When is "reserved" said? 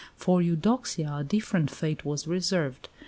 2.25-2.89